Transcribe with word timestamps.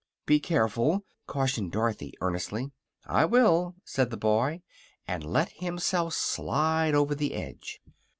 "Be 0.25 0.39
careful," 0.39 1.05
cautioned 1.27 1.71
Dorothy, 1.73 2.15
earnestly. 2.21 2.71
"I 3.05 3.23
will," 3.25 3.75
said 3.85 4.09
the 4.09 4.17
boy, 4.17 4.63
and 5.07 5.23
let 5.23 5.51
himself 5.51 6.15
slide 6.15 6.95
over 6.95 7.13
the 7.13 7.35
edge. 7.35 7.79